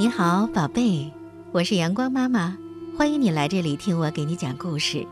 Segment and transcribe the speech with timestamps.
[0.00, 1.10] 你好，宝贝，
[1.50, 2.56] 我是阳光妈妈，
[2.96, 5.04] 欢迎你来这里听我给你讲故事。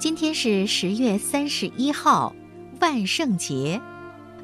[0.00, 2.34] 今天是十月三十一号，
[2.80, 3.80] 万圣节。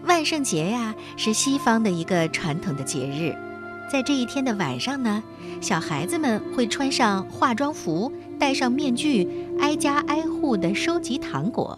[0.04, 3.34] 万圣节呀，是西方的一个传统的节日。
[3.90, 5.20] 在这一天的晚上呢，
[5.60, 9.28] 小孩子们会穿上化妆服，戴上面具，
[9.58, 11.76] 挨家挨户的收集糖果。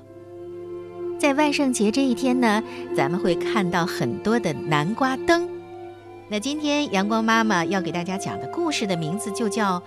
[1.18, 2.62] 在万圣节这一天呢，
[2.94, 5.48] 咱们会看到很多的南瓜灯。
[6.32, 9.78] 那今天阳光妈妈要给大家讲的故事的名字就叫《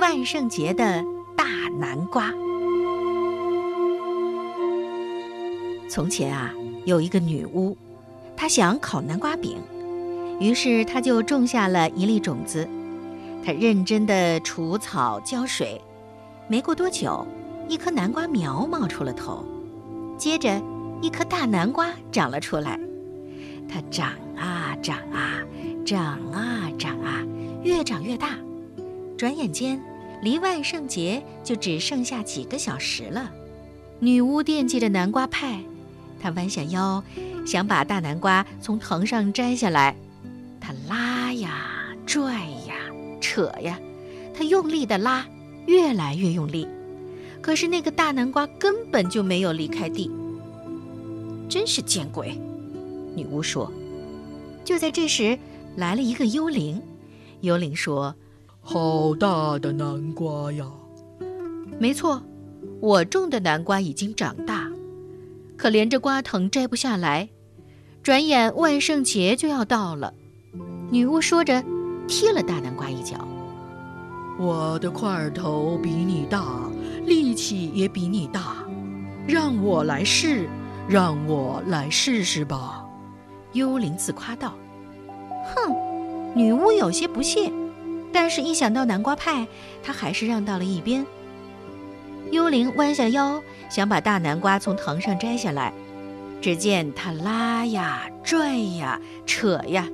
[0.00, 1.04] 万圣节的
[1.36, 1.44] 大
[1.78, 2.30] 南瓜》。
[5.90, 6.54] 从前啊，
[6.86, 7.76] 有一个女巫，
[8.34, 9.58] 她想烤南瓜饼，
[10.40, 12.66] 于是她就种下了一粒种子。
[13.44, 15.78] 她认真的除草浇水，
[16.48, 17.26] 没过多久，
[17.68, 19.44] 一颗南瓜苗冒出了头，
[20.16, 20.62] 接着
[21.02, 22.80] 一颗大南瓜长了出来。
[23.68, 25.42] 它长啊长啊。
[25.84, 27.24] 长啊长啊，
[27.62, 28.38] 越长越大。
[29.16, 29.82] 转眼间，
[30.22, 33.30] 离万圣节就只剩下几个小时了。
[33.98, 35.60] 女巫惦记着南瓜派，
[36.20, 37.02] 她弯下腰，
[37.46, 39.96] 想把大南瓜从藤上摘下来。
[40.60, 42.74] 她拉呀拽呀
[43.20, 43.78] 扯呀，
[44.32, 45.26] 她用力地拉，
[45.66, 46.66] 越来越用力。
[47.42, 50.10] 可是那个大南瓜根本就没有离开地。
[51.48, 52.38] 真是见鬼！
[53.16, 53.70] 女巫说。
[54.64, 55.38] 就在这时。
[55.76, 56.80] 来了一个幽灵，
[57.40, 58.14] 幽灵说
[58.60, 60.66] ：“好大的南瓜呀！”
[61.78, 62.22] 没错，
[62.80, 64.70] 我种的南瓜已经长大，
[65.56, 67.28] 可连着瓜藤摘不下来。
[68.02, 70.12] 转眼万圣节就要到了，
[70.90, 71.62] 女巫说着，
[72.08, 73.26] 踢了大南瓜一脚。
[74.38, 76.68] 我的块头比你大，
[77.04, 78.56] 力气也比你大，
[79.26, 80.48] 让我来试，
[80.88, 82.84] 让我来试试吧。
[83.52, 84.54] 幽灵自夸道。
[85.44, 85.74] 哼，
[86.34, 87.50] 女巫有些不屑，
[88.12, 89.46] 但是一想到南瓜派，
[89.82, 91.04] 她还是让到了一边。
[92.30, 95.72] 幽灵弯下腰，想把大南瓜从藤上摘下来，
[96.40, 99.88] 只见他拉呀、拽呀、扯呀，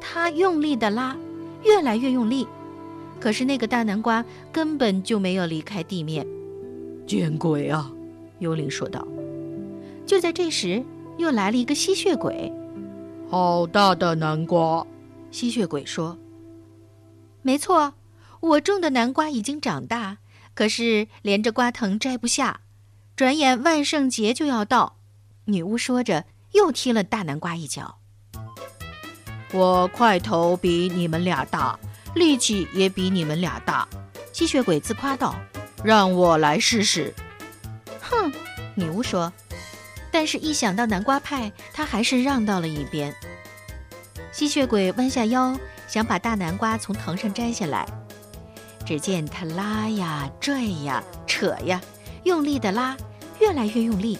[0.00, 1.16] 他用力的拉，
[1.62, 2.46] 越来越用力，
[3.20, 6.26] 可是那个大南瓜根本就没有离开地面。
[7.06, 7.92] 见鬼啊！
[8.38, 9.06] 幽灵说道。
[10.06, 10.82] 就在这时，
[11.18, 12.52] 又来了一个吸血鬼。
[13.28, 14.86] 好大的南瓜！
[15.32, 16.16] 吸血鬼说
[17.42, 17.94] ：“没错，
[18.40, 20.18] 我种的南瓜已经长大，
[20.54, 22.60] 可是连着瓜藤摘不下。
[23.16, 24.96] 转眼万圣节就要到。”
[25.46, 27.98] 女巫说着，又踢了大南瓜一脚。
[29.52, 31.78] 我块头比你们俩大，
[32.14, 33.88] 力气也比你们俩大。
[34.32, 35.34] 吸血鬼自夸道
[35.82, 37.12] ：“让我来试试。”
[38.00, 38.32] 哼，
[38.76, 39.32] 女巫说。
[40.18, 43.14] 但是，一想到南瓜派，他还是让到了一边。
[44.32, 45.54] 吸血鬼弯下腰，
[45.86, 47.86] 想把大南瓜从藤上摘下来。
[48.86, 51.78] 只见他拉呀、拽呀、扯呀，
[52.24, 52.96] 用力的拉，
[53.40, 54.18] 越来越用力。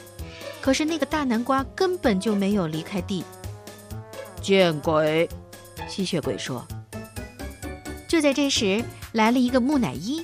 [0.61, 3.25] 可是那个大南瓜根本就没有离开地。
[4.43, 5.27] 见鬼！
[5.89, 6.63] 吸血鬼说。
[8.07, 10.23] 就在这时，来了一个木乃伊。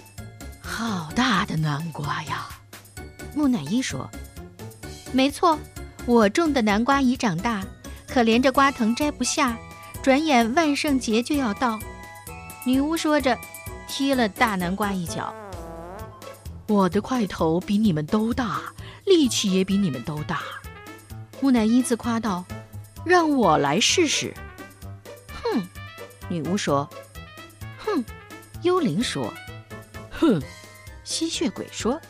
[0.61, 2.51] 好大的南瓜呀！
[3.35, 4.07] 木乃伊说。
[5.13, 5.59] 没错，
[6.07, 7.63] 我种的南瓜已长大，
[8.09, 9.57] 可连着瓜藤摘不下。
[10.03, 11.79] 转眼万圣节就要到，
[12.65, 13.39] 女巫说着，
[13.87, 15.33] 踢了大南瓜一脚。
[16.67, 18.63] 我的块头比你们都大，
[19.05, 20.41] 力气也比你们都大。
[21.41, 22.45] 木乃伊自夸道
[23.07, 24.35] ：“让我来试试。”
[25.45, 25.63] 哼，
[26.29, 26.89] 女巫说。
[27.79, 28.05] 哼，
[28.63, 29.33] 幽灵说。
[30.11, 30.43] 哼，
[31.05, 32.01] 吸血鬼说。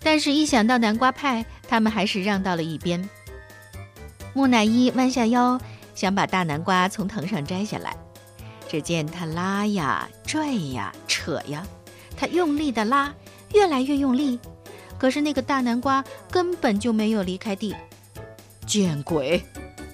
[0.00, 3.08] 但是，一想到南瓜派，他们还是让到了一边。
[4.32, 5.60] 木乃伊弯下腰，
[5.94, 7.96] 想把大南瓜从藤上摘下来。
[8.68, 11.64] 只见他拉呀、拽呀、扯呀，
[12.16, 13.14] 他用力的拉，
[13.52, 14.40] 越来越用力。
[14.98, 17.74] 可是那个大南瓜根本就没有离开地。
[18.66, 19.44] 见鬼！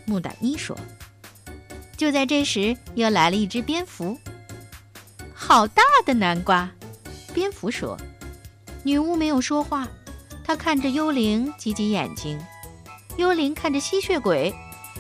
[0.07, 0.79] 木乃伊说。
[1.97, 4.17] 就在这时，又来了一只蝙蝠。
[5.35, 6.71] 好大的南瓜！
[7.35, 7.99] 蝙蝠说。
[8.83, 9.87] 女巫没有说话。
[10.51, 12.37] 他看着幽灵，挤挤眼睛；
[13.17, 14.53] 幽灵看着吸血鬼，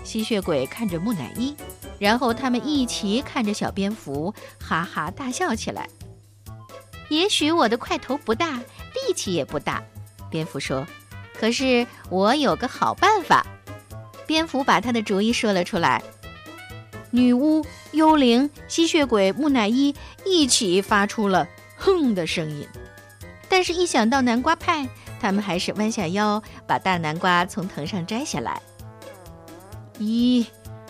[0.04, 1.56] 吸血鬼看着木乃伊，
[1.98, 5.88] 然后他们一起看着小蝙蝠，哈哈大笑起来。
[7.08, 9.82] 也许我的块头不大，力气也不大，
[10.30, 10.86] 蝙蝠说。
[11.34, 13.44] 可是我有个好办法。
[14.28, 16.00] 蝙蝠把他的主意说了出来。
[17.10, 22.68] 女巫、幽灵、吸血鬼、木乃伊一起发出了“哼”的声音。
[23.48, 24.88] 但是，一想到南瓜派，
[25.20, 28.60] 他们还是弯下腰，把大南瓜从藤上摘下来。
[29.98, 30.46] 一、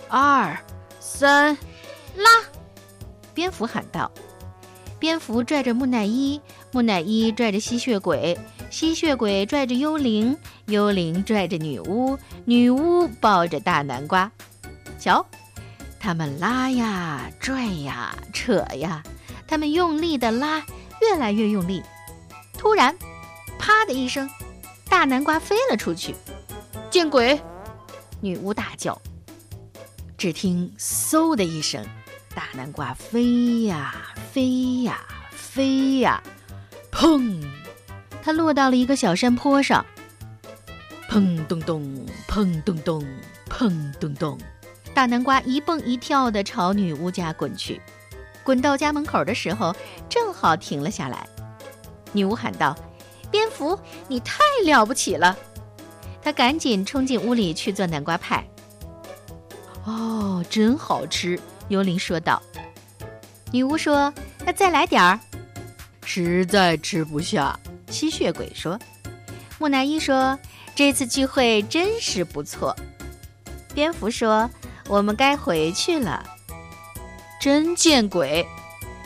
[0.08, 0.56] 二、
[1.00, 1.58] 三，
[2.14, 2.30] 拉！
[3.34, 4.10] 蝙蝠喊道。
[5.00, 6.40] 蝙蝠拽着木乃伊，
[6.72, 8.38] 木乃伊拽着吸血鬼，
[8.70, 10.36] 吸血鬼拽着幽灵，
[10.66, 14.30] 幽灵拽着女巫，女巫抱着大南瓜。
[14.98, 15.24] 瞧，
[15.98, 19.02] 他们拉呀，拽呀，扯呀，
[19.48, 20.62] 他们用力的拉，
[21.00, 21.82] 越来越用力。
[22.58, 22.94] 突然，
[23.70, 24.28] 啪的一声，
[24.88, 26.12] 大南瓜飞了出去。
[26.90, 27.40] 见鬼！
[28.20, 29.00] 女巫大叫。
[30.18, 31.86] 只听嗖的一声。
[32.34, 33.94] 大南瓜飞呀
[34.32, 35.00] 飞呀
[35.30, 36.20] 飞呀，
[36.90, 37.44] 砰！
[38.24, 39.86] 它落到了一个小山坡上。
[41.08, 43.04] 砰咚咚，砰咚咚，
[43.48, 44.36] 砰咚咚。
[44.92, 47.80] 大南瓜一蹦一跳地朝女巫家滚去，
[48.42, 49.74] 滚到家门口的时候，
[50.08, 51.24] 正好停了下来。
[52.12, 52.76] 女巫喊道
[53.30, 53.78] ：“蝙蝠，
[54.08, 55.36] 你太了不起了！”
[56.22, 58.44] 他赶紧冲进屋里去做南瓜派。
[59.84, 61.40] 哦，真好吃。
[61.68, 62.42] 幽灵说道
[63.52, 64.12] ：“女巫说，
[64.44, 65.18] 那再来点儿。”
[66.04, 67.58] 实在吃不下。
[67.88, 68.78] 吸血鬼说
[69.58, 70.38] ：“木乃伊说，
[70.74, 72.76] 这次聚会真是不错。”
[73.74, 74.50] 蝙蝠说
[74.88, 76.24] ：“我们该回去了。”
[77.40, 78.46] 真见鬼！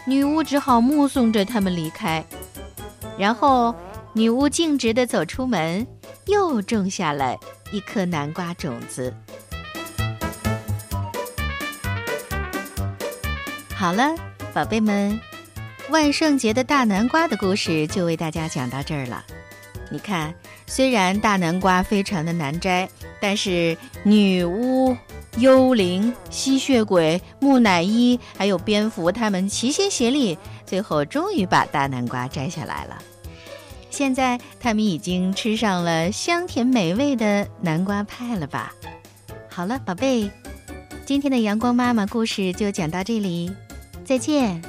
[0.06, 2.24] 女巫只好目送着他们离开。
[3.16, 3.74] 然后，
[4.16, 5.84] 女巫径直地走出门，
[6.26, 7.36] 又种下了
[7.72, 9.12] 一颗南瓜种子。
[13.74, 14.14] 好了，
[14.54, 15.20] 宝贝们，
[15.90, 19.24] 万圣节的大南瓜的故事就为大家讲到这儿了。
[19.90, 20.32] 你看，
[20.64, 22.88] 虽然大南瓜非常的难摘，
[23.20, 24.96] 但是女巫、
[25.38, 32.96] 幽灵、吸血鬼、木乃伊还有蝙蝠，他们齐心协力，最后终于把大南瓜摘下来了。
[33.94, 38.74] 现在他们已经吃上了香甜美味的南瓜派了吧？
[39.48, 40.28] 好了，宝贝，
[41.06, 43.52] 今天的阳光妈妈故事就讲到这里。
[44.04, 44.60] 再见。